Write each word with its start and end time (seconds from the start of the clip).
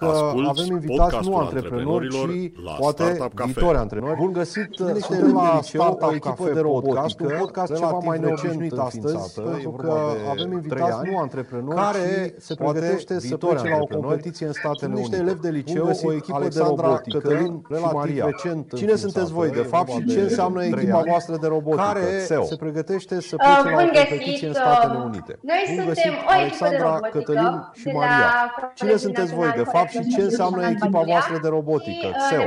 că 0.00 0.32
avem 0.48 0.66
invitați 0.70 1.28
nu 1.28 1.36
antreprenori, 1.36 2.08
ci 2.08 2.52
poate 2.78 3.28
viitori 3.44 3.76
antreprenori. 3.76 4.18
Bun 4.20 4.32
găsit, 4.32 4.68
suntem 5.00 5.32
la 5.34 5.60
Startup 5.62 6.18
Cafe 6.18 6.52
de 6.52 6.60
podcast, 6.60 7.20
un 7.20 7.30
podcast 7.38 7.74
ceva 7.74 8.00
mai 8.04 8.18
neobișnuit 8.18 8.78
astăzi, 8.78 9.40
pentru 9.40 9.70
că 9.70 9.92
avem 10.30 10.52
invitați 10.52 11.10
nu 11.10 11.18
antreprenori, 11.18 11.76
care 11.76 12.34
se 12.38 12.54
pregătește 12.54 13.20
să 13.20 13.36
plece 13.36 13.68
la 13.68 13.76
o 13.80 13.86
competiție 13.86 14.46
în 14.46 14.52
Statele 14.52 14.92
Unite. 14.92 15.00
niște 15.00 15.16
elevi 15.16 15.40
de 15.40 15.48
liceu, 15.48 15.90
o 16.02 16.12
echipă 16.12 16.46
de 16.48 16.60
robotică, 16.60 17.18
Cătălin 17.18 17.62
relativ 17.68 18.24
recent 18.24 18.72
Cine 18.74 18.94
sunteți 18.94 19.32
voi, 19.32 19.50
de 19.50 19.62
fapt, 19.62 19.90
și 19.90 20.04
ce 20.06 20.20
înseamnă 20.20 20.64
echipa 20.64 21.02
voastră 21.06 21.36
de 21.40 21.46
robotică? 21.46 21.82
Care 21.82 22.24
se 22.44 22.56
pregătește 22.58 23.20
să 23.20 23.36
plece 23.36 23.74
la 23.74 23.82
o 23.82 23.84
competiție 23.84 24.46
în 24.46 24.54
Statele 24.54 24.98
Unite. 25.04 25.38
Noi 25.42 25.64
suntem 25.66 26.14
o 26.28 26.44
echipă 26.44 26.68
de 26.68 26.76
robotică 26.76 27.18
Cătălin 27.18 27.70
și 27.72 27.88
Maria. 27.88 28.52
Cine 28.74 28.96
sunteți 28.96 29.34
voi, 29.34 29.52
de 29.56 29.62
fapt, 29.62 29.89
și 29.92 30.00
ce 30.14 30.20
înseamnă 30.28 30.60
echipa 30.74 31.00
voastră 31.10 31.36
de 31.44 31.48
robotică? 31.56 32.08
SEO. 32.28 32.44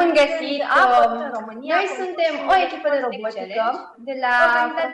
Bun 0.00 0.10
găsit! 0.20 0.60
Noi 1.74 1.86
suntem 2.00 2.32
o 2.52 2.54
echipă 2.64 2.88
de 2.94 2.98
robotică 3.06 3.66
de 4.08 4.14
la 4.24 4.34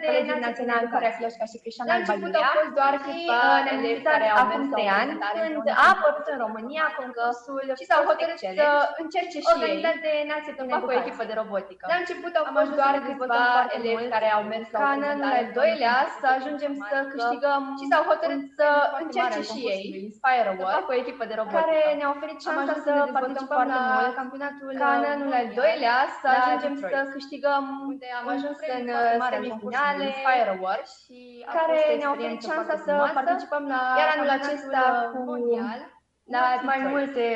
Colegiul 0.07 0.41
Național 0.49 0.83
Corea 0.93 1.13
ca 1.41 1.47
și 1.51 1.57
Cristian 1.63 1.87
La 1.91 1.97
început 2.01 2.33
au 2.41 2.47
fost 2.57 2.73
doar 2.79 2.95
câțiva 3.05 3.43
elevi 3.75 4.03
care 4.11 4.27
au 4.39 4.45
mers 4.51 4.67
trei 4.75 4.91
ani, 5.01 5.11
când 5.57 5.69
a 5.83 5.87
apărut 5.95 6.27
în 6.33 6.39
România 6.45 6.85
concursul 7.01 7.65
și 7.79 7.85
s-au 7.91 8.03
hotărât 8.11 8.39
să 8.61 8.69
încerce 9.03 9.39
și 9.47 9.55
ei. 9.69 9.79
De 10.07 10.15
nație 10.33 10.53
de 10.57 10.63
cu 10.85 10.91
o 10.93 10.97
echipă 11.03 11.23
de 11.31 11.35
robotică. 11.41 11.85
La 11.93 11.99
început 12.03 12.33
au 12.41 12.45
fost 12.57 12.73
doar 12.81 12.95
câțiva 13.07 13.45
elevi 13.79 14.07
care 14.15 14.29
au 14.37 14.43
mers 14.53 14.67
la 14.77 14.89
în 14.97 15.23
al 15.37 15.47
doilea 15.59 15.97
să 16.21 16.27
ajungem 16.37 16.73
să 16.91 16.97
câștigăm 17.13 17.63
și 17.79 17.85
s-au 17.91 18.03
hotărât 18.11 18.43
să 18.59 18.69
încerce 19.03 19.41
și 19.51 19.59
ei. 19.73 19.83
Inspire 20.09 20.49
Award 20.53 20.85
cu 20.87 20.93
o 20.95 20.99
echipă 21.07 21.25
de 21.31 21.35
robotică. 21.39 21.61
Care 21.63 21.81
ne-a 21.99 22.11
oferit 22.17 22.39
șansa 22.47 22.75
să 22.87 22.93
participăm 23.17 23.67
la 23.77 23.85
campionatul 24.21 24.69
ca 24.83 24.89
în 24.99 25.05
anul 25.15 25.33
al 25.41 25.49
doilea 25.61 25.99
să 26.21 26.29
ajungem 26.39 26.75
să 26.93 26.99
câștigăm 27.15 27.65
unde 27.91 28.09
am 28.19 28.27
ajuns 28.35 28.59
în 28.77 28.85
semifinale 29.33 30.05
Inspire 30.11 30.51
Award 30.55 30.87
și 31.03 31.19
care 31.57 31.79
ne-a 31.99 32.11
oferit 32.17 32.41
șansa 32.49 32.75
să 32.87 32.93
participăm 33.19 33.63
la 33.75 33.83
iar 34.01 34.09
anul 34.15 34.31
acesta 34.39 34.83
cu 35.13 35.21
la 36.35 36.61
mai 36.63 36.79
multe 36.91 37.27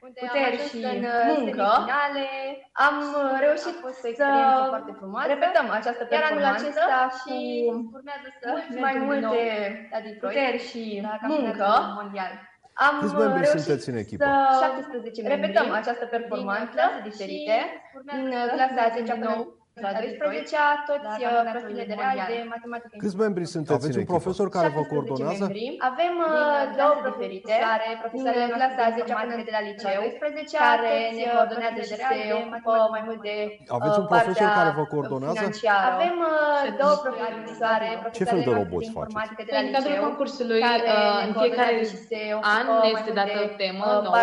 puteri 0.00 0.68
și 0.68 0.86
muncă, 1.26 1.86
am 2.72 2.94
reușit 3.38 3.76
să 4.04 4.26
repetăm 5.26 5.70
această 5.70 6.04
performanță 6.04 6.14
Iar 6.14 6.24
anul 6.30 6.44
acesta 6.56 7.08
și 7.20 7.36
urmează 7.92 8.28
să 8.40 8.78
mai 8.80 8.94
multe 8.98 9.42
puteri 10.20 10.58
și 10.68 11.08
muncă. 11.20 11.70
Am 12.72 12.98
Câți 13.00 13.14
membri 13.14 13.46
sunteți 13.46 13.88
în 13.88 13.96
echipă? 13.96 14.24
17 14.60 15.22
membri. 15.22 15.40
Repetăm 15.40 15.70
această 15.72 16.04
performanță 16.06 16.80
diferite 17.02 17.56
în 18.06 18.32
clasa 18.54 18.88
10 18.94 19.12
până 19.12 19.54
la 19.86 19.92
12 20.00 20.56
toți 20.88 21.08
profilele 21.52 21.84
de 21.90 21.94
real 22.02 22.18
de 22.30 22.36
matematică. 22.54 22.94
Câți 23.02 23.16
membri 23.24 23.44
sunteți 23.54 23.78
Aveți 23.80 23.98
un 24.02 24.08
profesor 24.14 24.46
care 24.56 24.68
vă 24.76 24.82
coordonează? 24.92 25.44
Avem 25.90 26.14
două 26.80 26.94
diferite, 27.08 27.54
profesoare 28.02 28.40
în 28.46 28.52
clasa 28.58 28.82
10 28.96 29.12
până 29.22 29.42
de 29.48 29.52
la 29.56 29.62
liceu, 29.68 30.00
care 30.64 30.94
ne 31.18 31.24
coordonează 31.34 31.80
și 31.88 31.94
se 32.10 32.18
ocupă 32.40 32.72
mai 32.94 33.02
mult 33.06 33.20
de 33.28 33.34
Aveți 33.76 33.98
un 34.02 34.06
profesor 34.12 34.48
care 34.58 34.70
vă 34.78 34.84
coordonează? 34.92 35.44
Avem 35.92 36.16
două 36.82 36.96
profesoare, 37.06 37.88
Ce 38.18 38.24
fel 38.32 38.40
de 38.46 38.52
roboți 38.60 38.90
faceți? 38.96 39.14
În 39.62 39.68
cadrul 39.74 39.96
concursului, 40.06 40.62
în 41.26 41.32
fiecare 41.40 41.74
an 42.56 42.64
ne 42.82 42.88
este 42.96 43.10
dată 43.18 43.36
o 43.46 43.48
temă 43.60 43.86
nouă 44.04 44.22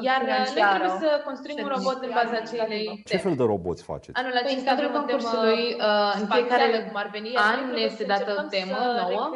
iar 0.00 0.20
noi 0.22 0.44
trebuie 0.54 0.88
să 1.00 1.20
construim 1.24 1.58
un 1.62 1.68
robot 1.76 2.02
în 2.02 2.10
baza 2.14 2.36
acelei 2.42 2.84
teme. 2.86 3.02
Ce 3.04 3.16
fel 3.16 3.34
de 3.36 3.42
roboți 3.42 3.82
faceți? 3.82 4.18
Anul 4.18 4.32
acesta, 4.32 4.58
în 4.58 4.64
cadrul 4.64 4.90
concursului, 4.98 5.76
în 6.20 6.26
fiecare 6.26 6.92
an 7.34 7.70
ne 7.74 7.80
este 7.80 8.04
dată 8.04 8.30
o 8.38 8.42
temă 8.48 8.78
nouă 9.00 9.30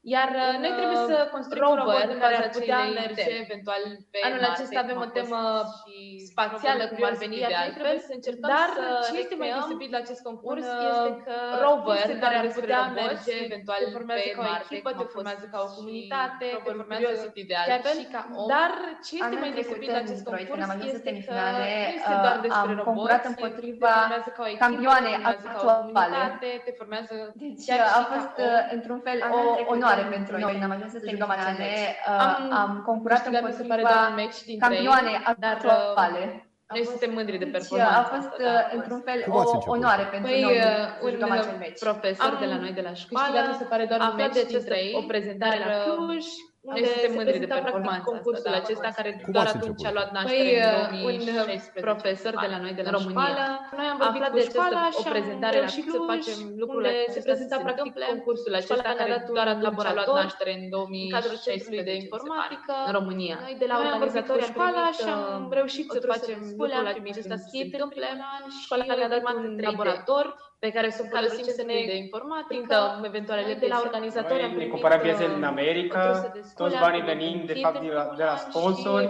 iar 0.00 0.28
uh, 0.42 0.54
noi 0.62 0.72
trebuie 0.78 1.00
să 1.10 1.16
construim 1.34 1.68
un 1.74 1.78
robot 1.82 2.08
care 2.24 2.36
ar 2.42 2.48
putea 2.58 2.80
merge 3.02 3.24
eventual 3.46 3.82
pe 4.12 4.18
Anul 4.28 4.44
acesta 4.52 4.78
avem 4.84 4.98
o 5.06 5.08
temă 5.18 5.40
spațială, 6.30 6.82
cum 6.92 7.04
ar 7.10 7.14
veni 7.24 7.38
de 7.52 7.56
altfel, 7.64 7.96
să 8.08 8.12
încercăm 8.18 8.48
dar 8.54 8.70
ce 9.06 9.12
este 9.22 9.34
mai 9.40 9.48
deosebit 9.54 9.90
la 9.94 10.00
acest 10.04 10.22
concurs 10.28 10.64
este 10.90 11.10
că 11.26 11.36
rover 11.64 12.08
care 12.24 12.36
ar 12.42 12.48
putea 12.58 12.82
merge 13.02 13.34
eventual 13.48 13.82
pe 14.06 14.22
Marte, 14.36 14.76
te 15.00 15.04
formează 15.16 15.44
ca 15.52 15.58
o 15.66 15.68
comunitate, 15.76 16.46
te 16.64 16.72
formează 16.78 17.32
de 17.50 17.56
altfel, 17.62 17.98
dar 18.52 18.70
ce 19.06 19.14
este 19.22 19.36
mai 19.42 19.50
deosebit 19.56 19.90
la 19.96 20.00
acest 20.06 20.22
concurs 20.30 20.60
este 20.94 21.10
că 21.26 21.34
nu 21.58 21.64
este 21.96 22.12
doar 22.24 22.36
uh, 22.36 22.44
despre 22.46 22.72
roboți, 22.80 23.26
împotriva 23.32 23.94
campioane 24.64 25.12
actuale. 25.32 26.18
Te 26.64 26.72
formează 26.80 27.14
deci 27.34 27.68
a 28.00 28.02
fost 28.12 28.34
uh, 28.38 28.46
într-un 28.76 29.00
fel 29.06 29.18
o 29.70 29.74
onoare 29.88 30.02
mare 30.02 30.14
pentru 30.16 30.38
noi. 30.38 30.52
Când 30.52 30.64
am 30.68 30.70
ajuns 30.70 30.90
să 30.92 31.00
jucăm 31.10 31.30
acele, 31.36 31.70
am, 32.26 32.52
am 32.62 32.82
concurat 32.86 33.26
împotriva 33.26 34.14
campioane 34.58 35.12
actuale. 35.40 36.42
Noi 36.74 36.84
suntem 36.84 37.10
mândri 37.12 37.38
de 37.38 37.44
performanță. 37.44 37.98
A 37.98 38.02
fost 38.02 38.32
într-un 38.76 39.00
fel 39.08 39.24
o 39.28 39.58
onoare 39.66 40.02
pentru 40.02 40.30
păi, 40.30 40.42
noi 40.42 40.58
să 41.00 41.10
jucăm 41.10 41.30
acel 41.30 41.56
meci. 41.58 41.78
profesor 41.78 42.36
de 42.40 42.46
la 42.46 42.56
noi 42.56 42.72
de 42.72 42.80
la 42.80 42.94
școală. 42.94 43.38
a 43.38 43.56
se 43.58 43.64
pare 43.64 43.84
doar 43.84 44.00
un 44.10 44.16
meci 44.16 44.44
dintre 44.46 44.76
ei, 44.84 44.94
o 44.96 45.02
prezentare 45.12 45.58
la 45.58 45.94
Cluj, 45.94 46.24
noi 46.60 46.84
suntem 46.86 47.12
mândri 47.14 47.38
de 47.38 47.46
performanță 47.46 48.02
concursul 48.10 48.54
acesta, 48.60 48.88
care 48.96 49.10
Cum 49.24 49.32
doar 49.32 49.46
atunci 49.54 49.84
a 49.84 49.92
luat 49.92 50.10
naștere 50.12 50.62
păi, 50.90 51.16
în 51.16 51.24
2016. 51.24 51.72
Un 51.76 51.82
profesor 51.88 52.32
de 52.42 52.48
la 52.52 52.58
noi 52.64 52.74
de 52.78 52.82
la 52.86 52.90
România. 52.90 53.60
Noi 53.78 53.86
am 53.92 53.98
vorbit 54.04 54.22
cu 54.32 54.38
școala 54.50 54.88
o 55.00 55.02
prezentare 55.14 55.58
la 55.60 55.70
Cluj, 55.74 55.86
să 55.96 56.00
facem 56.12 56.38
lucrurile 56.62 56.92
se 57.14 57.20
prezenta 57.26 57.56
practic 57.66 57.92
concursul 58.10 58.54
acesta 58.54 58.90
care 59.00 59.24
doar 59.32 59.48
atunci 59.54 59.86
a 59.90 59.92
luat 59.98 60.10
naștere 60.22 60.52
în 60.58 60.68
2016 60.68 61.82
de 61.90 61.94
informatică 62.04 62.72
în 62.86 62.92
România. 62.98 63.36
Noi 63.46 63.56
de 63.58 63.66
la 63.72 63.76
organizatori 63.78 64.42
școala 64.50 64.84
și 64.98 65.08
am 65.36 65.48
reușit 65.58 65.86
să 65.90 66.00
facem 66.12 66.38
lucrul 66.56 66.86
acesta 66.86 67.36
să 67.36 67.46
se 67.52 67.58
întâmple. 67.64 68.06
Școala 68.64 68.84
care 68.84 69.02
a 69.04 69.08
dat 69.08 69.22
un 69.34 69.58
laborator 69.68 70.47
pe 70.58 70.70
care 70.70 70.90
să 70.90 71.02
folosim 71.12 71.44
să 71.44 71.62
ne 71.66 71.74
de 71.86 71.96
informatică, 71.96 72.76
eventualele 73.04 73.54
de 73.54 73.66
la 73.66 73.78
organizatori. 73.84 74.40
Noi 74.40 74.64
ne 74.64 74.66
cumpărăm 74.74 75.00
piese 75.00 75.28
din 75.34 75.44
America, 75.44 76.32
toți 76.56 76.76
banii 76.78 77.02
venind 77.02 77.46
de 77.46 77.54
fapt 77.62 77.80
de 77.80 77.92
la, 77.92 78.12
de 78.16 78.24
la 78.24 78.36
sponsori 78.36 79.06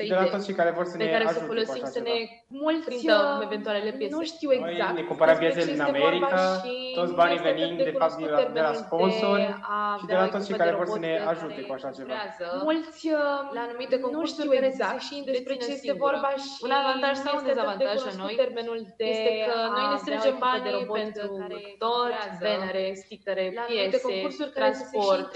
și 0.00 0.08
de 0.08 0.14
la 0.14 0.24
toți 0.24 0.44
cei 0.46 0.54
care 0.54 0.70
vor 0.70 0.84
să 0.84 0.96
ne 0.96 1.04
care 1.04 1.24
ajute 1.24 1.38
să 1.38 1.44
folosim 1.44 1.84
să 1.84 2.00
ne 2.00 2.16
mulți 2.48 3.08
eventualele 3.42 3.90
piese. 3.90 4.14
Nu 4.14 4.22
știu 4.22 4.52
exact. 4.52 4.92
Noi 4.92 5.00
ne 5.00 5.02
cumpărăm 5.02 5.36
piese 5.36 5.72
din 5.72 5.80
America, 5.80 6.62
toți 6.94 7.14
banii 7.14 7.38
venind 7.38 7.76
de 7.82 7.94
fapt 7.98 8.14
de 8.14 8.28
la, 8.30 8.42
de 8.52 8.60
la 8.60 8.72
sponsori 8.72 9.46
și 9.98 10.06
de 10.06 10.14
la 10.14 10.28
toți 10.28 10.46
cei 10.46 10.56
care 10.56 10.74
vor 10.74 10.86
să 10.86 10.98
ne 10.98 11.12
ajute 11.32 11.60
cu 11.62 11.72
așa 11.72 11.90
ceva. 11.90 12.12
Mulți 12.62 13.10
la 13.56 13.60
anumite 13.66 14.00
concursuri 14.00 14.46
nu 14.46 14.52
știu 14.52 14.66
exact 14.66 15.00
și 15.00 15.22
despre 15.24 15.54
ce 15.54 15.70
este 15.70 15.92
vorba 15.92 16.30
și 16.44 16.48
un 16.66 16.70
avantaj 16.70 17.14
sau 17.16 17.36
un 17.36 17.44
dezavantaj 17.44 17.98
la 18.08 18.12
noi 18.22 18.34
termenul 18.42 18.78
este 18.96 19.32
că 19.46 19.54
noi 19.76 19.86
ne 19.92 19.96
strângem 19.96 20.36
banii 20.38 20.83
pentru 20.84 21.46
tot, 21.78 22.14
bannere, 22.42 22.84
stickere, 23.02 23.44
piese, 23.66 24.48
transport, 24.54 25.32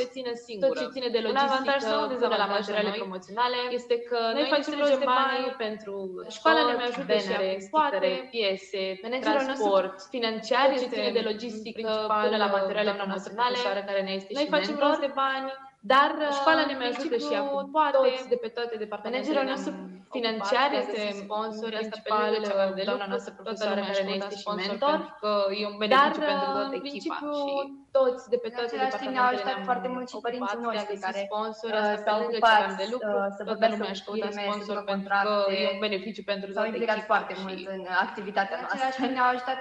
tot 0.60 0.76
ce 0.80 0.86
ține 0.94 1.08
de 1.16 1.20
logistică, 1.26 1.44
un 1.44 1.50
avantaj 1.50 1.80
sau 1.90 2.02
un 2.02 2.08
dezavantaj 2.08 2.46
la 2.46 2.54
materiale 2.54 2.90
promoționale. 3.00 3.56
Este 3.70 3.96
că 4.08 4.18
noi 4.36 4.46
facem 4.54 4.72
rost 4.78 4.98
de 4.98 5.04
bani 5.04 5.46
pentru 5.64 5.94
școala 6.36 6.60
ne 6.68 6.74
mai 6.78 6.86
ajută 6.90 7.12
bannere, 7.14 7.50
stickere, 7.66 8.28
piese, 8.30 8.84
transport, 9.20 9.94
financiar, 10.14 10.66
ce 10.78 10.86
ține 10.94 11.10
de 11.18 11.22
logistică 11.30 11.92
până 12.22 12.36
la 12.44 12.48
materiale 12.58 12.92
promoționale, 13.00 13.56
care 13.64 14.02
ne 14.02 14.12
este 14.18 14.30
Noi 14.34 14.46
facem 14.56 14.76
rost 14.84 15.00
de 15.00 15.12
bani 15.14 15.48
dar 15.80 16.10
școala 16.32 16.66
ne 16.66 16.74
mai 16.76 16.88
ajută 16.88 17.16
și 17.16 17.34
acum. 17.34 17.70
poate. 17.70 18.26
De 18.28 18.36
pe 18.36 18.48
toate 18.48 18.76
departamentele 18.76 19.44
nostru 19.44 19.72
financiar 20.10 20.72
este 20.72 21.12
sponsor 21.22 21.70
principal 21.70 22.32
de 22.74 22.82
doamna 22.84 23.06
noastră 23.06 23.32
profesoară 23.32 23.80
care 23.80 24.02
ne 24.02 24.14
este 24.14 24.36
și 24.36 24.48
mentor, 24.56 25.16
că 25.20 25.46
e 25.60 25.66
un 25.66 25.76
beneficiu 25.76 26.20
pentru 26.20 26.50
toată 26.52 26.80
echipa 26.82 27.14
și 27.14 27.52
toți 27.96 28.22
de 28.32 28.36
pe 28.42 28.48
toate 28.56 28.76
departamentele 28.76 29.12
ne-au 29.16 29.28
ajutat 29.34 29.58
foarte 29.68 29.88
mult 29.94 30.06
și 30.12 30.16
părinții 30.26 30.58
noștri 30.66 30.96
care 31.04 31.18
sponsori, 31.28 31.76
asta 31.96 32.10
pe 32.14 32.20
lângă 32.22 32.38
ce 32.48 32.54
am 32.68 32.74
de 32.82 32.86
lucru, 32.94 33.12
toată 33.48 33.66
lumea 33.72 33.90
își 33.94 34.04
căută 34.06 34.28
sponsor 34.38 34.76
pentru 34.92 35.08
că 35.24 35.52
e 35.62 35.66
un 35.74 35.80
beneficiu 35.86 36.22
pentru 36.32 36.48
toată 36.56 36.74
echipa 36.78 36.96
foarte 37.12 37.34
mult 37.42 37.58
în 37.74 37.82
activitatea 38.06 38.56
noastră. 38.62 38.84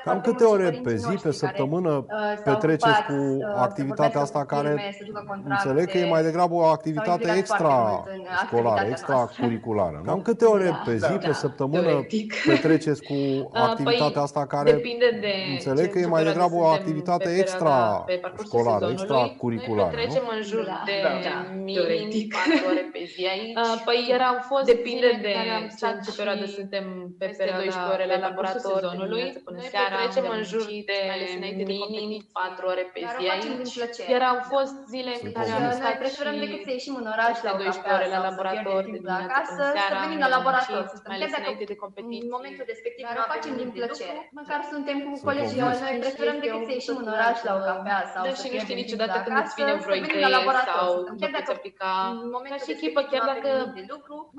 Cam 0.09 0.19
câte 0.27 0.43
ore 0.53 0.69
pe 0.87 0.93
zi, 1.03 1.13
pe 1.25 1.31
săptămână 1.43 1.91
petreceți 2.47 3.01
cu 3.09 3.17
activitatea 3.67 4.19
asta 4.25 4.41
care 4.53 4.71
înțeleg 5.53 5.85
că 5.91 5.97
e 5.97 6.15
mai 6.15 6.23
degrabă 6.29 6.53
o 6.63 6.65
activitate 6.77 7.27
extra 7.41 8.03
școlară, 8.45 8.85
extra 8.93 9.19
curriculară. 9.39 10.01
Cam 10.05 10.21
câte 10.21 10.45
ore 10.45 10.69
pe 10.85 10.95
zi, 10.97 11.13
pe 11.27 11.33
săptămână 11.33 12.05
petreceți 12.45 13.01
cu 13.09 13.17
activitatea 13.67 14.21
asta 14.21 14.45
care 14.45 14.81
înțeleg 15.51 15.91
că 15.91 15.99
e 15.99 16.05
mai 16.05 16.23
degrabă 16.23 16.55
o 16.55 16.65
activitate 16.65 17.29
extra 17.29 18.05
pe 18.17 18.23
parcursul 18.25 18.51
Școlară, 18.53 18.85
sezonului. 18.85 19.03
extracurricular, 19.03 19.87
noi 19.87 19.93
petrecem 19.95 20.25
în 20.35 20.41
jur 20.51 20.63
da. 20.73 20.79
de 20.89 20.97
da. 21.27 21.37
minim 21.69 22.27
4 22.37 22.69
ore 22.71 22.83
pe 22.93 23.01
zi 23.13 23.23
aici. 23.33 23.57
Uh, 23.61 23.75
păi 23.87 23.99
erau 24.17 24.35
fost 24.51 24.65
Depinde 24.73 25.09
de 25.25 25.33
ce, 25.79 25.87
ce 26.05 26.11
perioadă 26.19 26.45
suntem 26.57 26.85
pe 27.19 27.27
perioada 27.39 27.63
12 27.63 27.93
ore 27.95 28.05
la 28.13 28.17
laborator 28.27 28.77
sezonului. 28.79 29.25
Până 29.45 29.57
noi 29.59 29.69
seara 29.73 29.95
petrecem 29.95 30.25
în 30.37 30.43
jur 30.51 30.65
de 31.59 31.65
minim 31.99 32.23
4 32.33 32.71
ore 32.73 32.83
pe 32.93 32.99
zi 33.13 33.25
aici. 33.33 34.07
Iar 34.13 34.23
au 34.31 34.39
fost 34.53 34.75
zile 34.93 35.13
în 35.23 35.29
care 35.37 35.49
am 35.57 35.63
stat 35.79 35.93
Noi 35.93 36.01
preferăm 36.03 36.35
decât 36.43 36.59
să 36.65 36.71
ieșim 36.77 36.95
în 37.01 37.07
oraș 37.15 37.35
la 37.47 37.53
12 37.61 37.95
ore 37.97 38.07
la 38.15 38.19
laborator 38.27 38.81
de 39.05 39.11
acasă, 39.23 39.63
să 39.89 39.95
venim 40.03 40.19
la 40.25 40.29
laborator. 40.37 40.81
Mai 41.11 41.17
ales 41.19 41.31
înainte 41.41 41.65
de 41.71 41.75
competiții. 41.83 42.25
În 42.27 42.31
momentul 42.37 42.63
respectiv 42.73 43.03
nu 43.17 43.23
facem 43.33 43.53
din 43.61 43.69
plăcere. 43.77 44.19
Măcar 44.39 44.59
suntem 44.73 44.97
cu 45.05 45.11
colegii 45.27 45.61
noi 45.65 45.99
preferăm 46.03 46.37
decât 46.45 46.61
să 46.67 46.71
ieșim 46.77 46.97
în 47.03 47.07
oraș 47.15 47.37
la 47.47 47.51
o 47.57 47.61
cafea 47.67 47.99
sau 48.13 48.23
să 48.25 48.33
și 48.41 48.47
nu 48.53 48.59
știi 48.63 48.81
niciodată 48.83 49.17
când 49.25 49.35
îți 49.43 49.55
vine 49.59 49.73
vreo 49.83 49.95
idee 49.95 50.21
sau 50.77 50.87
chiar 51.19 51.31
dacă 51.37 51.49
aplica 51.55 51.91
ca 52.51 52.57
și 52.63 52.69
echipă, 52.75 53.01
chiar 53.11 53.23
dacă 53.33 53.49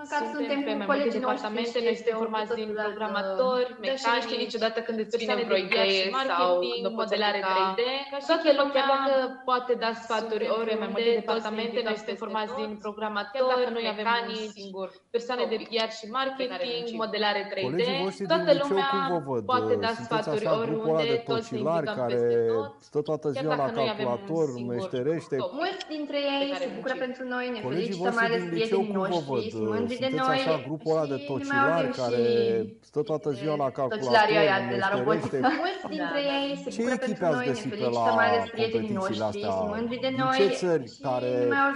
măcar 0.01 0.21
suntem 0.35 0.59
pe 0.67 0.73
mai 0.81 0.87
multe 0.91 1.09
departamente, 1.19 1.77
noi 1.87 1.95
suntem 1.99 2.17
formați 2.23 2.55
din 2.61 2.69
programatori, 2.85 3.69
mecanici, 3.81 4.25
știi 4.27 4.45
niciodată 4.47 4.79
când 4.87 4.99
îți 5.05 5.17
vine 5.23 5.35
vreo 5.49 5.61
idee 5.67 6.11
sau 6.31 6.51
modelare 7.01 7.41
3D. 7.51 7.81
Toată 8.31 8.49
lumea, 8.59 8.73
chiar 8.75 8.87
dacă 8.95 9.15
poate 9.49 9.73
da 9.83 9.91
sfaturi 10.05 10.47
ori 10.59 10.73
mai 10.83 10.91
multe 10.95 11.11
departamente, 11.21 11.79
noi 11.89 11.97
suntem 12.01 12.19
formați 12.25 12.53
din 12.61 12.71
programatori, 12.85 13.73
noi 13.77 13.87
avem 13.93 14.07
singur 14.59 14.87
persoane 15.15 15.45
de 15.53 15.57
PR 15.69 15.91
și 15.99 16.07
marketing, 16.19 16.85
modelare 17.05 17.43
3D. 17.53 17.81
Toată 18.33 18.53
lumea 18.63 18.91
poate 19.51 19.75
da 19.85 19.91
sfaturi 20.05 20.47
oriunde, 20.61 21.23
toți 21.31 21.53
ne 21.53 21.59
implicăm 21.59 22.07
peste 22.07 22.37
tot. 22.53 22.75
Stă 22.81 23.01
toată 23.03 23.29
ziua 23.31 23.55
la 23.63 23.69
calculator, 23.79 24.47
meșterește. 24.73 25.37
Mulți 25.61 25.85
dintre 25.95 26.19
ei 26.37 26.47
se 26.63 26.69
bucură 26.75 26.95
pentru 27.07 27.23
noi, 27.35 27.45
ne 27.55 27.61
felicită 27.69 28.11
mai 28.19 28.27
ales 28.31 28.43
prietenii 28.53 28.93
noștri, 29.01 29.51
sunt 29.51 29.69
mândri 29.75 29.99
de 30.05 30.11
noi. 30.23 30.37
așa 30.39 30.55
grupul 30.67 30.91
ăla 30.95 31.07
de 31.13 31.19
tocilari 31.31 31.89
care 32.01 32.23
stă 32.91 33.01
toată 33.11 33.29
ziua 33.31 33.57
la 33.65 33.71
calculator, 33.71 34.19
meșterește. 35.09 35.39
Mulți 35.63 35.83
dintre 35.95 36.21
ei 36.37 36.49
se 36.63 36.69
bucură 36.77 36.97
pentru 37.07 37.25
noi, 37.35 37.47
ne 37.47 37.55
felicită 37.65 38.13
mai 38.21 38.29
ales 38.31 38.45
prietenii 38.55 38.95
noștri, 39.01 39.17
sunt 39.17 39.69
mândri 39.75 39.99
de 40.07 40.11
noi. 40.23 40.37
Din 40.39 40.49
ce 40.49 40.55
țări 40.63 40.85
care 41.09 41.33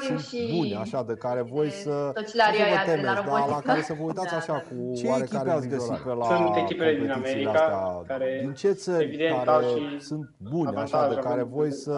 sunt 0.09 0.23
bune, 0.55 0.75
așa, 0.85 1.01
de 1.11 1.15
care 1.27 1.43
voi 1.55 1.71
să 1.71 1.97
vă 2.15 2.23
temeți, 2.87 3.03
dar 3.03 3.49
la 3.57 3.61
care 3.69 3.81
să 3.81 3.93
vă 3.99 4.03
uitați 4.11 4.35
așa 4.35 4.57
cu 4.69 4.77
oarecare 5.11 5.51
ați 5.51 5.69
găsit 5.69 5.99
pe 6.07 6.13
la 6.21 6.25
Sunt 6.25 6.57
echipele 6.57 6.93
din 7.03 7.11
America, 7.11 8.03
care 8.07 8.39
din 8.41 8.53
ce 8.53 8.71
țări 8.73 9.11
care 9.45 9.67
sunt 9.99 10.31
bune, 10.51 10.81
așa, 10.81 11.09
de 11.09 11.15
care 11.15 11.43
voi 11.43 11.71
să 11.73 11.95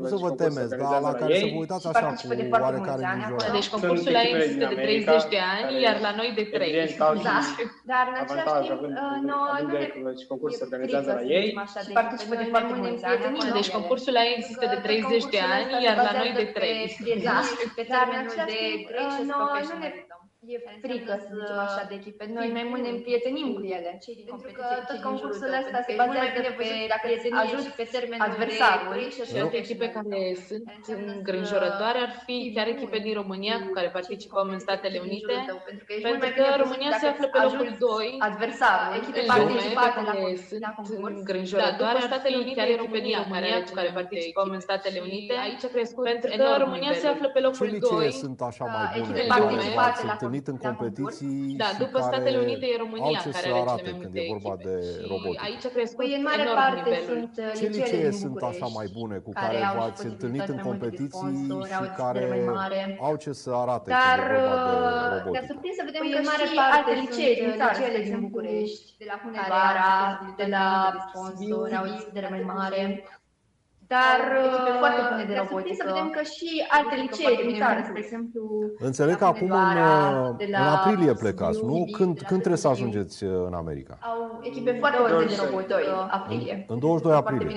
nu 0.00 0.06
să 0.06 0.16
vă 0.24 0.30
temeți, 0.30 0.76
dar 0.82 1.00
la 1.08 1.12
care 1.20 1.32
să 1.38 1.46
vă 1.52 1.58
uitați 1.58 1.86
așa 1.88 2.06
cu 2.06 2.26
oarecare 2.66 3.02
îngrijorare. 3.12 3.52
Deci 3.58 3.68
concursul 3.74 4.14
aici 4.22 4.44
este 4.48 4.66
de 4.74 4.78
30 4.86 5.24
de 5.34 5.40
ani, 5.54 5.82
iar 5.86 5.96
la 6.06 6.12
noi 6.20 6.30
de 6.34 6.44
3. 6.56 6.94
Da, 6.98 7.38
dar 7.92 8.04
în 8.12 8.16
același 8.22 8.68
timp, 8.68 8.82
noi 9.30 9.62
nu 9.62 9.72
ne 9.72 10.12
concursul 10.28 10.62
organizează 10.66 11.10
la 11.18 11.22
ei 11.36 11.46
și 11.84 11.92
participă 12.00 12.34
de 12.42 12.46
foarte 12.54 12.74
mulți 12.82 13.04
ani. 13.04 13.20
Deci 13.58 13.70
concursul 13.70 14.16
aici 14.16 14.36
există 14.36 14.66
de 14.74 14.78
30 14.82 15.24
de 15.34 15.40
ani, 15.54 15.84
iar 15.86 15.96
la 16.08 16.12
noi 16.20 16.30
de 16.40 16.44
3. 16.44 17.22
Da, 17.28 17.38
dar 17.92 18.06
în 18.12 18.18
același 18.24 18.56
timp, 18.62 18.84
noi 19.30 19.62
nu 19.70 19.76
ne 19.84 19.90
e 20.54 20.58
frică 20.84 21.12
să 21.24 21.30
zicem 21.38 21.58
așa 21.66 21.82
de 21.88 21.94
echipe. 22.00 22.24
Noi 22.38 22.48
mai 22.56 22.64
mult 22.70 22.82
ne 22.86 22.90
împrietenim 22.96 23.48
cu 23.56 23.62
ele. 23.76 23.90
Pentru 24.32 24.50
că 24.58 24.64
tot 24.88 24.98
concursul 25.08 25.50
ăsta 25.60 25.78
se 25.86 25.92
bazează 26.00 26.50
pe 26.58 26.66
dacă 26.94 27.06
ajut 27.44 27.66
pe 27.80 27.84
termen 27.94 28.18
adversarul. 28.28 28.92
Și 29.28 29.38
alte 29.44 29.56
echipe 29.64 29.86
care 29.96 30.20
sunt 30.48 30.66
îngrijorătoare 31.16 31.98
ar 32.06 32.12
fi 32.26 32.36
chiar 32.54 32.68
echipe 32.74 32.98
din 33.06 33.14
România 33.20 33.56
cu 33.64 33.70
care 33.76 33.88
participăm 33.98 34.46
în 34.54 34.60
Statele 34.66 34.98
Unite. 35.06 35.34
Pentru 36.08 36.28
că 36.38 36.44
România 36.62 36.90
se 37.00 37.06
află 37.12 37.26
pe 37.34 37.38
locul 37.46 37.70
2 37.78 38.16
adversarul, 38.28 38.90
echipe 39.00 39.20
participate 39.34 39.98
care 40.10 40.24
sunt 40.48 40.64
îngrijorătoare 41.20 41.98
ar 42.04 42.20
fi 42.24 42.54
chiar 42.58 42.68
echipe 42.76 42.98
din 43.06 43.16
România 43.16 43.18
cu 43.66 43.72
care 43.78 43.90
participăm 44.00 44.48
în 44.56 44.60
Statele 44.60 44.98
Unite. 45.08 45.34
Aici 45.44 45.64
a 45.68 45.70
crescut 45.76 46.04
pentru 46.04 46.30
că 46.36 46.46
România 46.64 46.92
se 47.02 47.06
află 47.06 47.28
pe 47.28 47.40
locul 47.40 47.66
2. 47.66 47.68
Ce 47.68 47.74
licee 47.74 48.10
sunt 48.10 48.40
așa 48.40 48.64
mai 48.64 49.02
bune? 49.06 49.22
Participate 49.28 50.00
la 50.06 50.16
întâlnit 50.36 50.46
în 50.52 50.58
competiții 50.68 51.56
da, 51.64 51.70
după 51.78 51.98
Statele 52.08 52.38
Unite 52.46 52.66
e 52.72 52.76
România 52.84 53.04
au 53.04 53.12
ce 53.24 53.30
care 53.36 53.48
să 53.48 53.54
arate 53.64 53.90
când 54.00 54.14
e 54.14 54.22
vorba 54.34 54.54
de 54.66 54.74
robotică. 55.10 55.42
Aici 55.48 55.64
a 55.68 55.70
crescut 55.76 56.04
păi, 56.04 56.14
în 56.18 56.22
mare 56.30 56.44
parte 56.60 56.90
sunt 57.08 57.30
Ce 57.58 57.66
licee 57.66 58.10
sunt 58.22 58.38
așa 58.50 58.66
mai 58.78 58.86
bune 58.96 59.16
cu 59.26 59.32
care 59.42 59.58
v-ați 59.78 60.02
întâlnit 60.12 60.46
în 60.54 60.58
competiții 60.68 61.34
și 61.78 61.86
care 61.96 62.24
au 63.08 63.16
ce 63.24 63.32
să 63.32 63.50
arate 63.64 63.88
Dar, 63.90 64.18
când 64.18 64.36
e 64.36 64.48
vorba 64.48 64.70
de 64.70 64.76
uh, 64.76 64.92
robotică? 65.04 65.36
Dar 65.38 65.44
surprins 65.50 65.74
să 65.80 65.82
vedem 65.88 66.00
păi, 66.02 66.12
că 66.12 66.18
în 66.22 66.28
mare 66.32 66.46
parte 66.58 66.74
alte 66.78 66.92
licee 67.02 67.32
din 67.40 67.50
țară, 67.60 67.78
din 68.08 68.16
București, 68.26 68.84
de 69.00 69.06
la 69.10 69.16
Hunevara, 69.22 69.92
de 70.40 70.46
la 70.56 70.66
sponsor, 71.04 71.68
au 71.78 71.84
o 71.84 72.30
mai 72.34 72.44
mare. 72.54 72.82
Dar 73.96 74.20
echipe 74.48 74.70
uh, 74.74 74.80
foarte 74.82 75.02
bune 75.10 75.24
de 75.30 75.34
robotică. 75.40 75.74
să 75.80 75.84
vedem 75.90 76.08
că 76.16 76.22
și 76.34 76.48
alte 76.76 76.94
licee 77.04 77.32
din 77.42 77.54
țară, 77.62 77.80
spre 77.88 78.00
exemplu... 78.04 78.40
Înțeleg 78.88 79.16
că 79.22 79.26
acum 79.32 79.50
în, 79.66 79.76
uh, 79.90 80.46
în 80.60 80.68
aprilie 80.76 81.12
plecați, 81.22 81.58
nu? 81.70 81.76
Când, 81.96 82.12
când 82.28 82.40
trebuie 82.44 82.62
să 82.66 82.68
ajungeți 82.74 83.16
uh, 83.24 83.30
în 83.48 83.54
America? 83.62 83.94
Au 84.10 84.18
echipe 84.50 84.70
foarte 84.80 84.98
bune 85.00 85.24
de 85.32 85.36
robotică 85.42 85.76
aprilie. 86.18 86.54
În 86.68 86.78
22 86.78 87.16
aprilie. 87.22 87.48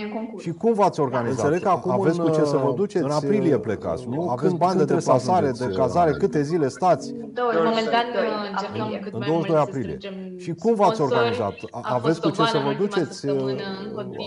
Și 0.43 0.51
cum 0.61 0.73
v-ați 0.79 0.99
organizat? 0.99 1.37
Înțeleg 1.37 1.61
că 1.67 1.69
acum 1.77 1.91
aveți 1.91 2.19
cu 2.19 2.29
ce 2.37 2.43
să 2.53 2.57
vă 2.65 2.71
duceți? 2.81 3.03
În 3.03 3.11
aprilie 3.19 3.57
plecați, 3.67 4.03
nu? 4.13 4.29
Aveți 4.35 4.55
bani 4.55 4.77
de 4.77 4.85
deplasare, 4.85 5.49
de 5.51 5.67
cazare, 5.79 6.11
câte 6.11 6.41
zile 6.41 6.67
stați? 6.67 7.13
Momentan 7.69 8.05
încercăm 8.51 8.99
cât 9.01 9.13
în 9.13 9.23
22 9.25 9.59
aprilie. 9.59 9.97
Și 10.37 10.53
cum 10.53 10.73
v-ați 10.73 11.01
organizat? 11.01 11.55
Aveți 11.71 12.21
cu 12.21 12.29
ce 12.29 12.43
să 12.43 12.57
vă 12.65 12.73
duceți? 12.77 13.27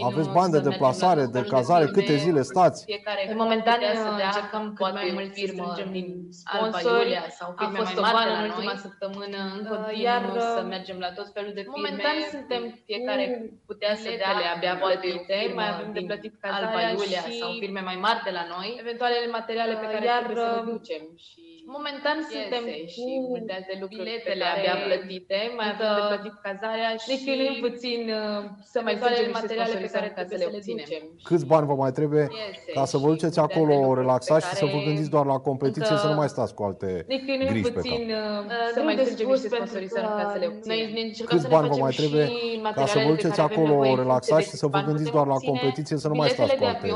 Aveți 0.04 0.30
bani 0.30 0.52
de 0.52 0.60
deplasare, 0.60 1.24
de 1.32 1.40
cazare? 1.48 1.84
câte 1.84 2.00
zile 2.06 2.43
stați? 2.43 2.85
Fiecare 2.85 3.31
în 3.31 3.37
momentan 3.37 3.79
încercăm 4.26 4.73
cât 4.75 4.93
mai 4.93 5.11
mult 5.12 5.32
firmă 5.32 5.76
din 5.93 6.29
sponsori. 6.31 7.12
Sau 7.29 7.55
firme 7.58 7.79
a 7.79 7.82
fost 7.82 7.99
o 7.99 8.00
vară 8.00 8.31
în 8.38 8.43
ultima 8.50 8.76
săptămână, 8.76 9.38
în 9.56 9.62
continuu 9.70 10.41
să 10.56 10.62
mergem 10.69 10.99
la 10.99 11.12
tot 11.12 11.29
felul 11.32 11.52
de 11.55 11.61
firme. 11.61 11.76
Momentan 11.76 12.17
suntem 12.31 12.62
fiecare 12.87 13.25
putea 13.67 13.94
să 13.94 14.08
dea 14.20 14.32
abia 14.55 14.75
plătite, 14.85 15.37
mai 15.55 15.69
avem 15.73 15.93
de 15.93 16.00
plătit 16.08 16.35
Alba 16.41 16.81
Iulia 16.91 17.25
sau 17.41 17.50
firme 17.58 17.81
mai 17.81 17.99
mari 18.06 18.20
de 18.25 18.31
la 18.31 18.44
noi, 18.55 18.76
eventualele 18.81 19.26
materiale 19.38 19.75
pe 19.82 19.87
care 19.93 20.06
trebuie 20.19 20.44
să 20.44 20.53
le 20.56 20.70
ducem 20.73 21.03
și 21.26 21.50
Momentan 21.66 22.16
suntem 22.32 22.64
și 22.94 23.04
multe 23.28 23.52
alte 23.58 23.74
lucruri 23.80 24.02
biletele 24.02 24.44
abia 24.54 24.76
plătite, 24.86 25.38
mai 25.58 25.69
avem 25.72 25.88
de 25.98 26.02
plătit 26.10 26.34
cazarea 26.48 26.90
și 27.02 27.06
ne 27.10 27.17
chinuim 27.24 27.56
puțin 27.67 28.00
uh, 28.20 28.43
să 28.72 28.79
mai 28.86 28.96
facem 29.05 29.26
materiale 29.38 29.74
pe 29.84 29.90
care 29.94 30.08
ca 30.17 30.22
să 30.31 30.34
le 30.40 30.46
obținem. 30.50 30.86
Câți 31.29 31.46
bani 31.52 31.67
vă 31.70 31.74
mai 31.82 31.93
trebuie 31.98 32.26
ca 32.74 32.84
să 32.93 32.96
vă 33.02 33.08
duceți 33.14 33.38
acolo 33.46 33.94
relaxați 33.94 34.48
și 34.48 34.55
să 34.55 34.64
vă 34.72 34.79
gândiți 34.86 35.10
doar 35.14 35.26
la 35.32 35.38
competiție, 35.48 35.96
să 36.05 36.08
nu 36.12 36.14
mai 36.14 36.29
stați 36.29 36.55
cu 36.55 36.62
alte 36.62 37.06
griji 37.50 37.70
pe 37.70 37.81
cap? 37.81 37.84
Uh, 37.84 38.70
să 38.74 38.81
mai 38.86 38.94
strângem 38.98 39.29
niște 39.29 39.48
sponsorizări 39.48 40.06
ca 40.20 40.31
să 40.32 40.38
le 40.38 40.46
obținem. 40.46 41.26
Câți 41.32 41.48
bani 41.48 41.69
vă 41.69 41.76
mai 41.84 41.93
trebuie 42.00 42.26
ca 42.74 42.86
să 42.86 42.98
vă 43.05 43.10
duceți 43.14 43.40
acolo 43.40 43.94
relaxați 43.94 44.48
și 44.48 44.56
să 44.62 44.67
vă 44.67 44.79
gândiți 44.86 45.10
doar 45.10 45.26
la 45.26 45.38
competiție, 45.50 45.96
să 45.96 46.08
nu 46.08 46.14
mai 46.14 46.29
stați 46.29 46.55
cu 46.56 46.64
alte 46.64 46.88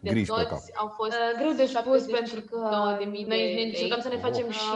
griji 0.00 0.32
pe 0.38 0.44
cap? 0.50 0.60
Au 0.82 0.88
fost 0.96 1.10
uh, 1.10 1.38
greu 1.38 1.52
de 1.60 1.66
spus 1.66 2.02
pentru 2.18 2.40
că 2.50 2.58
noi 3.26 3.54
ne 3.54 3.62
încercăm 3.62 4.00
să 4.00 4.08
ne 4.08 4.18
facem 4.26 4.46
și 4.50 4.70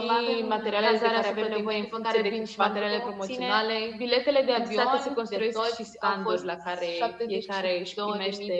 materialele 0.55 0.97
de 0.97 1.05
care 1.17 1.27
avem 1.33 1.47
nevoie 1.57 1.79
în 1.83 1.87
funcție 1.93 2.21
de 2.27 2.45
și 2.51 2.57
materiale 2.65 2.99
promoționale. 3.07 3.75
Biletele 4.03 4.41
de 4.49 4.53
avion 4.59 4.87
se 5.05 5.11
construiesc 5.19 5.75
și 5.77 5.83
standuri 5.95 6.45
la 6.51 6.57
care 6.65 6.89
fiecare 7.27 7.71
își 7.83 7.93
primește 7.95 8.57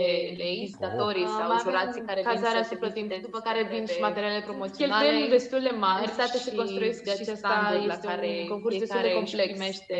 vizitatorii 0.62 1.28
sau 1.38 1.48
jurații 1.66 2.02
care 2.10 2.20
vin 2.22 2.32
cazarea 2.34 2.64
se 2.72 2.76
plătim, 2.76 3.06
după 3.28 3.40
care 3.48 3.62
vin 3.74 3.86
și 3.94 4.00
materiale 4.08 4.42
promoționale. 4.50 5.06
Cheltuieli 5.06 5.30
destul 5.38 5.62
de 5.68 5.74
mari, 5.86 6.12
state 6.18 6.38
se 6.38 6.52
construiesc 6.60 7.00
de 7.08 7.12
acest 7.12 7.36
standuri 7.44 7.86
la 7.94 7.98
care 8.08 8.30
concurs 8.54 8.76
destul 8.84 9.02
de 9.08 9.12
complex 9.20 9.50
primește 9.56 9.98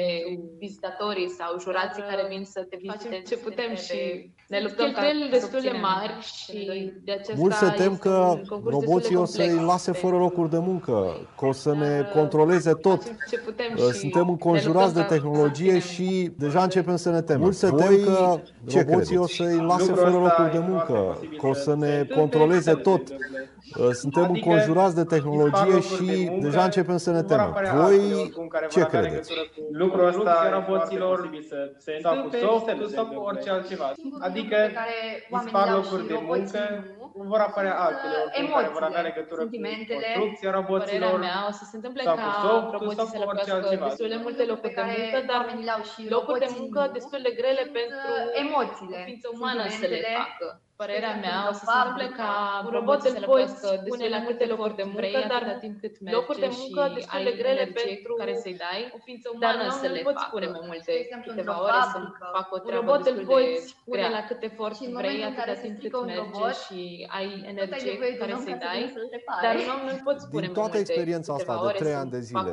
vizitatorii 0.64 1.30
sau 1.40 1.60
jurații 1.60 2.04
care 2.12 2.24
vin 2.34 2.44
să 2.46 2.60
te 2.70 2.78
viziteze. 2.82 3.22
Ce 3.30 3.38
putem 3.38 3.72
și 3.76 4.00
ne 4.48 4.60
luptăm 4.62 4.86
Cheltuieli 4.86 5.30
destul 5.30 5.62
de 5.62 5.74
mari 5.82 6.14
și 6.22 6.60
de 7.04 7.12
acesta 7.12 7.34
Mulți 7.38 7.58
se 7.58 7.70
tem 7.70 7.98
că 7.98 8.42
roboții 8.64 9.16
o 9.16 9.26
să-i 9.26 9.54
lase 9.54 9.92
fără 9.92 10.18
locuri 10.18 10.50
de 10.50 10.58
muncă 10.66 11.18
că 11.38 11.46
o 11.46 11.52
să 11.52 11.74
ne 11.74 12.10
controleze 12.14 12.74
tot. 12.74 13.02
Suntem 13.92 14.30
înconjurați 14.30 14.94
de 14.94 15.02
tehnologie 15.02 15.80
și 15.80 16.32
deja 16.38 16.64
începem 16.64 16.96
să 16.96 17.10
ne 17.10 17.22
temem. 17.22 17.42
Mulți 17.42 17.60
se 17.60 17.70
tem 17.70 18.04
că 18.06 18.40
roboții 18.74 19.18
o 19.18 19.28
să-i 19.28 19.56
lase 19.56 19.94
fără 19.94 20.10
locuri 20.10 20.52
de 20.52 20.60
muncă, 20.68 21.20
că 21.40 21.48
o 21.48 21.54
să 21.54 21.76
ne 21.76 22.08
controleze 22.16 22.74
tot. 22.74 23.02
Uh, 23.80 23.90
suntem 23.92 24.24
adică 24.24 24.48
înconjurați 24.48 24.96
de 24.96 25.04
tehnologie 25.04 25.80
și 25.80 26.06
de 26.06 26.28
muncă, 26.30 26.48
deja 26.48 26.64
începem 26.64 26.98
să 26.98 27.12
ne 27.12 27.24
temem. 27.24 27.56
Voi 27.76 28.32
ce 28.70 28.86
credeți? 28.86 29.34
Lucrul 29.72 30.08
ăsta 30.08 30.50
roboților 30.54 31.30
sau 32.02 32.24
cu 32.24 32.30
software 32.36 32.86
sau 32.96 33.06
cu 33.06 33.20
orice 33.20 33.50
altceva. 33.50 33.94
Adică 34.20 34.56
dispar 35.30 35.74
locuri 35.74 36.08
de 36.08 36.20
muncă, 36.28 36.60
vor 37.24 37.40
apărea 37.40 37.76
altele, 37.80 38.50
care 38.52 38.68
vor 38.68 38.84
avea 38.84 39.02
legătură 39.02 39.42
cu 39.46 39.50
construcția 39.94 40.52
roboților 40.52 41.20
mea, 41.20 41.46
o 41.50 41.52
să 41.52 41.64
se 41.70 41.76
întâmple 41.76 42.04
sau 42.04 42.16
ca 42.16 42.70
roboții 42.72 43.08
să 43.08 43.18
locuiască 43.18 43.78
destul 43.84 44.08
de 44.08 44.20
multe 44.26 44.44
locuri 44.46 44.74
de 44.74 44.84
muncă, 44.98 45.20
dar 45.32 45.42
locuri 46.10 46.40
de 46.40 46.50
muncă 46.58 46.90
destul 46.94 47.20
de 47.24 47.32
grele 47.40 47.64
pentru 47.80 48.10
emoțiile, 48.44 48.98
ființă 49.06 49.30
umană 49.34 49.68
să 49.68 49.86
le 49.88 50.02
facă 50.18 50.60
părerea 50.82 51.16
mea, 51.26 51.38
o 51.50 51.54
să 51.60 51.64
se 51.66 51.72
întâmple 51.78 52.08
ca 52.20 52.32
un 52.66 52.72
robot 52.78 53.00
să 53.06 53.10
le 53.20 53.26
poți 53.32 53.54
spune 53.68 54.06
la 54.16 54.20
multe 54.28 54.46
locuri 54.54 54.76
de 54.82 54.86
muncă, 54.94 55.20
dar 55.34 55.44
timp 55.64 55.76
cât 55.82 55.94
merge 56.00 56.18
locuri 56.20 56.40
de 56.46 56.50
muncă 56.60 56.82
destul 56.98 57.22
de 57.30 57.34
grele 57.42 57.66
pentru 57.82 58.12
care 58.22 58.34
să-i 58.44 58.58
dai, 58.66 58.82
o 58.96 58.98
ființă 59.06 59.28
umană 59.36 59.66
să 59.82 59.88
le 59.96 60.02
poți 60.08 60.22
spune 60.28 60.48
mai 60.56 60.64
multe 60.70 60.94
câteva 61.28 61.56
ore 61.66 61.82
să 61.94 61.98
facă 62.38 62.52
o 62.58 62.60
treabă 62.68 62.84
robot 62.86 63.02
îl 63.12 63.18
poți 63.32 63.52
spune 63.74 64.08
la 64.18 64.22
cât 64.30 64.40
efort 64.50 64.78
vrei, 65.00 65.20
atâta 65.30 65.56
timp 65.64 65.76
cât 65.84 65.94
merge 66.06 66.48
și 66.64 66.80
ai 67.18 67.30
energie 67.54 67.94
care 68.22 68.34
să-i 68.44 68.58
dai, 68.66 68.82
dar 69.44 69.54
un 69.62 69.70
om 69.76 69.82
nu-l 69.88 70.02
poți 70.08 70.24
spune 70.26 70.46
mai 70.46 70.56
toată 70.58 70.78
experiența 70.78 71.34
asta 71.34 71.54
de 71.66 71.72
trei 71.82 71.94
ani 72.02 72.10
de 72.16 72.20
zile, 72.20 72.50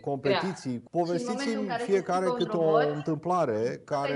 cu 0.00 0.10
competiții, 0.10 0.78
povestiți-mi 0.90 1.68
fiecare 1.90 2.26
câte 2.38 2.56
o 2.56 2.74
întâmplare 2.98 3.80
care 3.84 4.14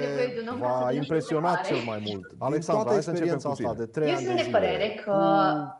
v-a 0.59 0.93
impresionat 0.93 1.67
cel 1.67 1.83
mai 1.87 2.01
mult. 2.09 2.27
Alexandru, 2.39 2.80
toată 2.83 2.97
experiența 2.97 3.51
asta 3.51 3.75
de 3.77 3.87
trei 3.87 4.11
ani 4.15 4.25
de 4.25 4.35
zile, 4.37 4.51
părere 4.51 4.89
că 5.05 5.15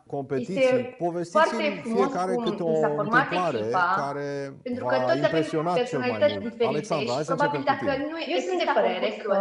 competiții, 0.07 0.95
povestiți-mi 0.97 1.81
fiecare 1.83 2.33
câte 2.43 2.63
o 2.63 2.75
întâmplare 2.99 3.59
care 3.95 4.53
pentru 4.63 4.85
că 4.85 4.95
v-a 5.05 5.15
impresionat 5.15 5.83
cel 5.83 5.99
mai 5.99 6.17
mult. 6.41 6.61
Alexandra, 6.67 7.13
hai 7.13 7.23
să 7.23 7.31
începem 7.31 7.61
cu 7.63 7.73
tine. 7.79 8.07
Eu 8.33 8.39
sunt 8.47 8.57
de 8.57 8.67
părere 8.73 8.99
că 8.99 9.05
echipa 9.05 9.37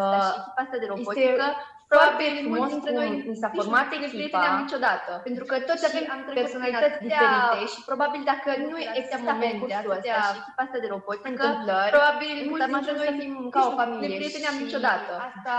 asta 0.62 0.76
de 0.80 0.86
robotică 0.88 1.46
Probabil 1.92 2.32
mulți 2.54 2.72
dintre 2.74 2.92
noi 2.98 3.08
ni 3.30 3.36
s-a 3.42 3.50
format 3.58 3.88
echipa 3.98 4.42
niciodată, 4.62 5.10
pentru 5.26 5.44
că 5.50 5.54
toți 5.68 5.84
avem 5.90 6.04
personalități 6.38 6.98
diferite 7.06 7.58
și 7.72 7.80
probabil 7.90 8.20
dacă 8.32 8.50
nu 8.70 8.76
exista 9.00 9.32
concursul 9.40 9.90
ăsta 9.96 10.14
și 10.28 10.36
echipa 10.40 10.62
asta 10.64 10.78
de 10.84 10.88
robotică, 10.94 11.48
probabil 11.96 12.34
mulți 12.50 12.66
dintre 12.72 12.92
noi 12.98 13.06
să 13.10 13.14
fim 13.20 13.34
ca 13.54 13.60
o 13.68 13.72
familie. 13.80 14.08
Ne 14.08 14.16
prieteneam 14.20 14.56
niciodată. 14.64 15.12
Asta 15.28 15.54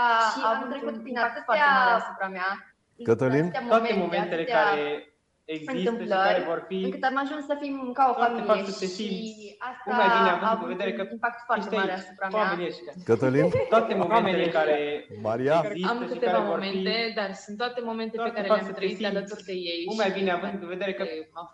a 0.48 0.50
trecut 0.72 0.96
prin 1.04 1.16
atâtea 1.18 1.42
foarte 1.48 1.68
mare 1.78 1.94
asupra 2.00 2.28
mea. 2.36 2.50
Cătălin? 3.08 3.46
Toate 3.68 3.92
momentele 4.04 4.44
care 4.44 5.11
există 5.44 5.96
și 6.00 6.08
care 6.08 6.44
vor 6.46 6.64
fi... 6.68 6.74
Încât 6.74 7.02
am 7.02 7.16
ajuns 7.24 7.44
să 7.44 7.56
fim 7.60 7.90
ca 7.92 8.04
o 8.12 8.14
familie 8.22 8.64
să 8.64 8.78
te 8.78 8.86
simți 8.86 9.30
și 9.40 9.56
asta 9.70 9.88
mai 10.00 10.08
bine 10.16 10.30
având 10.30 10.62
în 10.62 10.68
vedere 10.74 10.92
că 10.92 11.02
impact 11.10 11.38
foarte 11.46 11.76
mare 11.76 11.92
asupra 11.92 12.28
mea. 12.32 12.68
Cătălin? 13.04 13.46
Toate 13.74 13.94
momentele 13.94 14.48
care 14.58 15.06
Maria? 15.22 15.56
Am 15.88 15.98
câteva 16.08 16.38
momente, 16.38 17.12
dar 17.18 17.30
sunt 17.34 17.56
toate 17.56 17.80
momente 17.84 18.16
pe 18.26 18.30
care 18.34 18.46
le-am 18.46 18.72
trăit 18.74 19.04
alături 19.04 19.42
de 19.42 19.52
ei. 19.52 19.84
Cum 19.86 19.96
mai 19.96 20.10
bine 20.10 20.30
având 20.30 20.62
în 20.62 20.68
vedere 20.68 20.92
că 20.92 21.04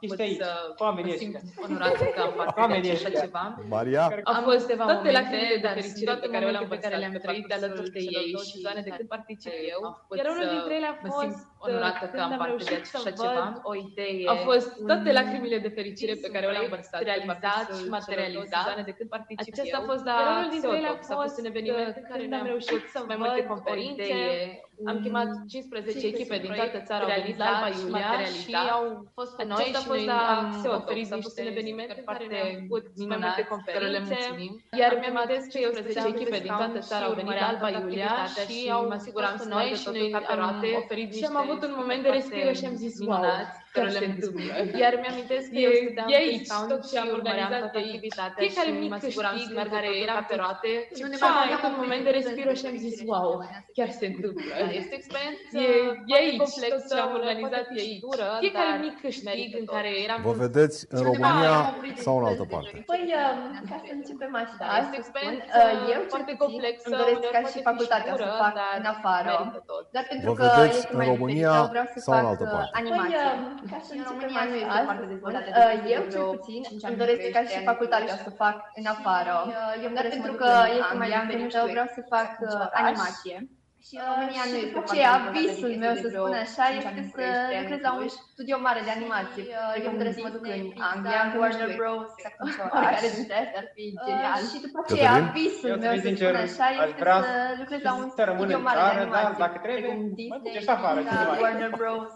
ești 0.00 0.22
aici, 0.22 0.40
oamenii 0.78 1.12
ăștia. 1.12 1.40
onorată 1.64 2.04
că 2.14 2.20
am 2.20 2.32
participat 2.40 2.94
așa 2.94 3.10
ceva. 3.24 3.44
Maria? 3.68 4.04
Am 4.22 4.42
fost 4.42 4.66
câteva 4.66 4.84
momente, 4.84 5.60
dar 5.62 5.80
sunt 5.80 6.04
toate 6.04 6.26
momente 6.32 6.66
pe 6.74 6.78
care 6.78 6.96
le-am 6.96 7.18
trăit 7.22 7.52
alături 7.52 7.90
de 7.90 7.98
ei 7.98 8.28
și 8.48 8.56
zone 8.64 8.80
de 8.84 8.90
când 8.96 9.08
particip 9.08 9.52
eu. 9.72 9.80
Iar 10.16 10.26
unul 10.34 10.46
dintre 10.54 10.74
ele 10.78 10.88
a 10.94 10.96
fost 11.06 11.36
onorată 11.58 12.04
că 12.12 12.20
am 12.20 12.36
participat 12.38 12.94
așa 12.94 13.10
ceva. 13.10 13.44
O 13.96 14.00
idee. 14.00 14.28
Au 14.28 14.36
fost 14.36 14.86
toate 14.86 15.12
lacrimile 15.12 15.58
de 15.58 15.68
fericire 15.68 16.14
pe 16.14 16.28
care 16.28 16.46
le-am 16.50 16.66
vărsat, 16.68 17.02
realizat 17.02 17.66
și 17.78 17.88
materializat. 17.88 18.84
De 18.84 18.92
când 18.92 19.08
particip 19.08 19.52
Acesta 19.52 19.76
a 19.76 19.80
fost 19.80 20.04
la 20.04 20.48
Seotop. 20.60 21.02
S-a 21.02 21.14
fost 21.14 21.38
un 21.38 21.44
eveniment 21.44 21.96
în 21.96 22.06
care 22.10 22.26
ne-am 22.26 22.46
reușit 22.46 22.82
să 22.92 23.04
mai 23.06 23.16
multe 23.16 23.44
conferințe. 23.44 24.14
Am 24.86 25.00
chemat 25.02 25.28
15 25.48 26.06
echipe 26.06 26.38
din 26.38 26.52
toată 26.56 26.78
țara, 26.88 27.04
au 27.04 27.10
venit 27.20 27.36
la 27.38 27.44
Alba 27.44 27.68
Iulia 27.78 28.24
și 28.42 28.54
au 28.76 29.08
fost 29.14 29.32
cu 29.36 29.44
noi 29.46 29.64
și 29.80 29.88
noi 29.88 30.08
am 30.08 30.64
oferit 30.80 31.14
niște 31.14 31.42
evenimente 31.52 31.94
în 31.98 32.04
care 32.04 32.26
ne-am 32.26 32.66
făcut 32.68 32.84
mai 33.08 33.18
multe 33.20 33.42
conferințe. 33.52 34.16
Iar 34.80 34.92
mi-am 35.00 35.16
adus 35.24 35.42
15 35.50 36.06
echipe 36.14 36.38
din 36.38 36.52
toată 36.56 36.78
țara. 36.78 37.04
Au 37.04 37.14
venit 37.14 37.34
la 37.40 37.46
Alba 37.46 37.68
Iulia 37.70 38.14
și 38.48 38.70
au 38.70 38.88
asigurat 38.88 39.36
cu 39.40 39.48
noi 39.48 39.66
și 39.80 39.88
noi 39.92 40.14
am 40.28 40.64
oferit 40.82 41.06
niște... 41.10 41.18
Și 41.18 41.30
am 41.32 41.36
avut 41.36 41.62
un 41.62 41.74
moment 41.76 42.02
de 42.02 42.08
respiro 42.08 42.52
și 42.52 42.64
am 42.64 42.74
zis, 42.74 42.94
wow, 43.06 43.24
care 43.72 43.90
le 43.90 44.06
întâmplă. 44.12 44.52
Iar 44.82 44.92
mi-amintesc 45.02 45.46
că 45.52 45.58
eu 45.66 45.72
stăteam 45.80 46.08
pe 46.08 46.44
scaun 46.44 46.80
și 46.90 46.96
am 47.02 47.08
organizat 47.18 47.62
activitatea 47.62 48.40
fiecare 48.44 48.70
mic 48.70 48.90
câștig 49.04 49.48
în 49.62 49.68
care 49.74 49.88
era 50.04 50.16
pe 50.28 50.34
roate. 50.42 50.70
și 50.96 51.02
am 51.30 51.36
avut 51.44 51.62
un 51.70 51.76
moment 51.82 52.02
de 52.04 52.10
respiro 52.10 52.52
și 52.60 52.66
am 52.66 52.76
zis, 52.76 52.96
wow, 53.10 53.30
chiar 53.76 53.90
se 53.90 54.06
întâmplă. 54.06 54.52
Este 54.82 54.94
experiență 55.00 55.56
e, 56.06 56.14
aici, 56.20 56.38
tot 56.72 56.82
ce 56.90 57.00
am 57.06 57.12
organizat 57.18 57.66
e 57.76 57.80
aici. 57.86 58.02
Fiecare 58.44 58.72
mic 58.84 58.94
câștig 59.00 59.48
în 59.60 59.66
care 59.74 59.90
eram... 60.04 60.18
Vă 60.22 60.34
vedeți 60.46 60.76
în 60.94 61.02
România 61.10 61.54
sau 62.04 62.14
în 62.18 62.24
altă 62.30 62.44
parte? 62.52 62.82
Păi, 62.92 63.04
um, 63.20 63.68
ca 63.70 63.76
să 63.84 63.90
începem 63.98 64.32
așa, 64.42 64.66
este 64.82 64.96
experiență 65.02 65.58
uh, 65.58 65.94
eu 65.94 66.00
foarte 66.12 66.32
complexă, 66.42 66.86
îmi 66.88 66.98
doresc 67.02 67.22
ca 67.36 67.42
și 67.52 67.58
facultatea 67.70 68.12
să 68.22 68.28
fac 68.44 68.56
în 68.80 68.86
afară. 68.94 69.34
Dar 69.94 70.04
pentru 70.12 70.32
că 70.38 70.48
este 70.68 70.96
mai 71.00 71.06
România 71.14 71.54
sau 72.04 72.18
în 72.18 72.26
altă 72.32 72.44
parte? 72.52 72.70
Animație. 72.80 73.16
Păi, 73.16 73.38
um, 73.60 73.70
ca 73.70 73.78
să 73.86 73.92
în 73.98 74.04
România 74.10 74.42
nu 74.50 74.56
este 74.62 74.80
foarte 74.88 75.06
dezvoltată. 75.12 75.48
Eu 75.96 76.02
cel 76.12 76.24
puțin 76.34 76.60
îmi 76.88 76.96
doresc 77.02 77.20
ca 77.36 77.42
și 77.50 77.58
facultatea 77.70 78.16
să 78.24 78.30
fac 78.42 78.56
în 78.80 78.86
afară. 78.94 79.34
Eu 79.84 79.90
Dar 79.98 80.06
pentru 80.14 80.32
că 80.40 80.50
este 80.80 80.94
mai 81.02 81.10
diferită, 81.20 81.58
vreau 81.74 81.88
să 81.96 82.00
fac 82.14 82.30
animație. 82.72 83.36
Și 83.86 83.94
în 84.00 84.04
România 84.12 84.44
nu 84.50 84.56
este 84.64 84.78
ce 84.92 85.00
visul 85.36 85.72
meu, 85.84 85.94
să 86.02 86.06
spun 86.14 86.34
așa, 86.46 86.64
este 86.78 87.02
să 87.14 87.24
lucrez 87.60 87.80
la 87.88 87.92
un 88.00 88.06
studio 88.32 88.56
mare 88.66 88.80
de 88.86 88.92
animație. 88.98 89.44
Eu 89.84 89.90
îmi 89.90 90.00
doresc 90.00 90.16
să 90.18 90.24
mă 90.26 90.32
duc 90.34 90.42
în 90.46 90.52
Anglia, 90.92 91.20
cu 91.32 91.36
Warner 91.42 91.70
Bros. 91.78 92.10
Oricare 92.76 93.08
dintre 93.16 93.36
astea 93.42 93.60
ar 93.62 93.68
fi 93.74 93.84
genial. 94.06 94.40
Și 94.52 94.58
după 94.64 94.78
aceea, 94.82 95.12
visul 95.38 95.74
meu, 95.84 95.94
să 96.04 96.08
spun 96.18 96.38
așa, 96.48 96.66
este 96.86 97.02
să 97.24 97.30
lucrez 97.60 97.80
la 97.88 97.92
un 98.00 98.06
studio 98.14 98.58
mare 98.66 98.78
de 98.84 98.90
animație. 99.00 99.36
Dacă 99.46 99.58
trebuie, 99.66 99.92
mă 100.32 100.38
duceți 100.44 100.70
afară. 100.76 100.98
Warner 101.42 101.72
Bros. 101.80 102.10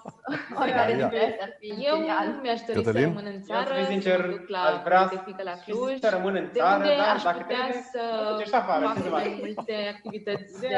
Oricare 0.62 0.92
dintre 0.94 1.20
astea 1.28 1.44
ar 1.46 1.52
fi 1.58 1.66
genial. 1.68 2.26
Eu 2.26 2.40
mi-aș 2.42 2.60
dori 2.66 2.84
să 2.84 2.92
rămân 2.92 3.26
în 3.34 3.42
țară, 3.42 3.70
să 3.74 4.08
mă 4.20 4.26
duc 4.34 4.48
la 4.48 4.82
Polifică 4.84 5.42
la 5.50 5.56
Cluj, 5.64 5.94
să 6.04 6.08
rămân 6.16 6.34
în 6.42 6.48
țară, 6.56 6.84
dar 7.02 7.16
dacă 7.24 7.42
trebuie, 7.48 7.74
mă 8.24 8.30
duceți 8.36 8.54
afară. 8.54 8.84
Fac 8.86 9.10
mai 9.10 9.28
multe 9.40 9.74
activități 9.94 10.60
de 10.60 10.68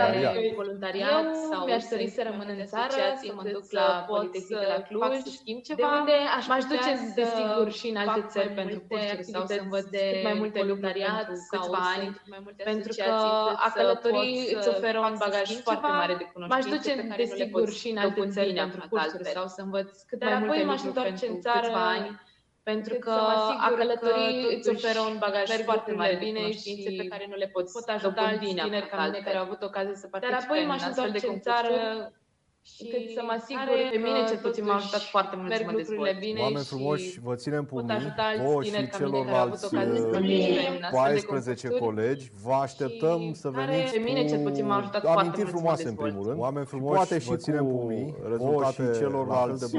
voluntariat 0.54 0.54
voluntariat 0.60 1.24
eu 1.24 1.50
sau 1.50 1.60
mi-aș 1.66 1.84
dori 1.94 2.08
să 2.16 2.20
rămân 2.28 2.48
în 2.58 2.66
țară, 2.72 3.02
să 3.22 3.32
mă 3.38 3.42
duc 3.54 3.64
la 3.80 3.88
Politehnică 4.08 4.66
la 4.74 4.80
Cluj, 4.88 5.02
fac 5.02 5.14
să 5.26 5.30
schimb 5.40 5.60
ceva, 5.68 5.80
de 5.80 5.86
unde 5.98 6.16
aș 6.36 6.44
m-aș 6.50 6.64
duce 6.72 6.90
desigur 7.20 7.66
și 7.78 7.86
în 7.92 7.96
alte 8.02 8.22
țări 8.34 8.50
pentru 8.60 8.78
cursuri 8.88 9.22
sau 9.32 9.42
să 9.50 9.56
învăț 9.64 9.84
de 9.96 10.04
mai 10.26 10.34
multe 10.40 10.58
voluntariat 10.60 11.26
sau 11.50 11.64
ani, 11.94 12.06
pentru 12.70 12.92
că 13.04 13.10
a 13.66 13.68
călători 13.76 14.54
îți 14.56 14.68
oferă 14.74 14.98
un 15.10 15.16
bagaj 15.24 15.48
foarte 15.66 15.86
mare 16.00 16.14
de 16.20 16.24
cunoștințe 16.32 16.52
M-aș 16.54 16.64
duce 16.76 16.92
desigur 17.16 17.66
și 17.80 17.88
în 17.94 17.98
alte 18.04 18.28
țări 18.34 18.52
pentru 18.54 18.80
cursuri 18.90 19.33
sau 19.34 19.46
să 19.46 19.60
învăț 19.60 20.02
cât 20.02 20.24
mai 20.24 20.38
multe 20.38 20.64
lucruri 20.64 20.92
pentru 20.94 21.26
câțiva 21.42 21.88
ani 21.88 22.20
pentru 22.62 22.94
că 22.94 23.10
a 23.66 23.72
călători 23.76 24.54
îți 24.56 24.68
oferă 24.68 25.00
un 25.00 25.16
bagaj 25.18 25.48
foarte 25.64 25.92
mare 25.92 26.16
bine 26.16 26.32
de 26.32 26.38
cunoștințe 26.38 26.90
pe 27.02 27.08
care 27.08 27.26
nu 27.28 27.36
le 27.36 27.46
poți 27.46 27.72
pot 27.72 27.88
ajuta 27.88 28.20
alți 28.20 28.44
tineri 28.44 28.88
ca 28.88 29.04
mine 29.04 29.20
care 29.24 29.36
au 29.36 29.44
avut 29.44 29.62
ocazia 29.62 29.94
să 29.94 30.06
participe 30.06 30.58
în 30.58 30.70
astfel 30.70 31.10
de 31.10 31.26
concursuri 31.26 32.12
și 32.72 32.84
cât 32.90 33.10
să 33.16 33.22
mă 33.26 33.32
asigur 33.38 33.76
pe 33.92 33.98
mine 34.06 34.20
cel 34.28 34.38
puțin 34.42 34.64
m-a 34.64 34.74
ajutat 34.74 35.00
foarte 35.00 35.36
mult 35.36 35.52
să 35.54 35.62
mă 35.66 35.72
dezvolt. 35.76 36.18
Bine 36.18 36.40
Oameni 36.40 36.64
frumoși, 36.64 37.20
vă 37.20 37.34
ținem 37.34 37.64
pumnii, 37.64 38.14
vouă 38.42 38.62
și 38.62 38.72
celorlalți 38.96 39.66
14 40.92 41.68
colegi, 41.68 42.30
vă 42.42 42.52
așteptăm 42.52 43.32
să 43.32 43.48
veniți 43.50 43.92
pe 43.92 43.98
mine 43.98 44.24
cel 44.24 44.42
puțin 44.42 44.66
m-a 44.66 44.76
ajutat 44.76 45.02
foarte 45.02 45.20
amintiri 45.20 45.48
frumoase 45.48 45.88
în 45.88 45.94
primul 45.94 46.26
rând. 46.26 46.40
Oameni 46.40 46.66
frumoși, 46.66 46.94
poate 46.94 47.18
și 47.18 47.36
ținem 47.36 47.66
pumnii, 47.66 48.14
rezultate 48.30 48.90
celorlalți 48.98 49.76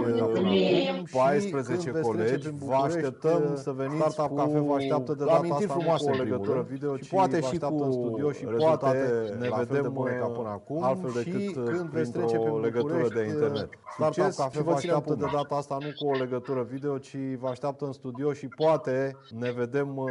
14 1.11 1.91
colegi, 1.91 2.49
vă 2.49 2.73
așteptăm 2.73 3.55
să 3.55 3.71
veniți 3.71 4.09
Startup 4.09 4.37
Cafe 4.37 4.59
vă 4.59 4.73
așteaptă 4.73 5.13
de 5.13 5.23
data 5.25 5.47
asta 5.51 5.67
frumoase 5.67 6.09
în 6.09 6.17
legătură 6.17 6.65
video 6.69 6.97
și 6.97 7.09
poate 7.09 7.41
și 7.41 7.57
cu 7.57 7.83
în 7.83 7.91
studio 7.91 8.31
și 8.31 8.43
poate 8.43 8.97
ne 9.39 9.49
vedem 9.57 9.93
ca 10.19 10.27
până 10.27 10.49
acum 10.49 10.83
altfel 10.83 11.11
decât 11.23 11.53
când 11.53 11.89
veți 11.89 12.11
trece 12.11 12.37
pe 12.37 12.49
legătură 12.75 13.07
de 13.13 13.27
internet. 13.27 13.69
Startup 13.93 14.35
Cafe 14.35 14.61
vă 14.61 14.71
așteaptă 14.71 15.13
de 15.13 15.25
data 15.33 15.55
asta 15.55 15.77
nu 15.79 15.87
cu 15.95 16.07
o 16.07 16.17
legătură 16.17 16.63
video, 16.63 16.97
ci 16.97 17.17
vă 17.39 17.47
așteaptă 17.47 17.85
în 17.85 17.91
studio 17.91 18.33
și 18.33 18.47
poate 18.47 19.17
ne 19.29 19.51
vedem 19.51 19.97
uh, 19.97 20.09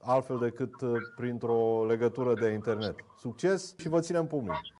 altfel 0.00 0.38
decât 0.38 0.80
uh, 0.80 0.92
printr-o 1.16 1.84
legătură 1.88 2.34
de 2.34 2.48
internet. 2.50 2.94
Succes 3.18 3.74
și 3.78 3.88
vă 3.88 4.00
ținem 4.00 4.26
pumnii! 4.26 4.78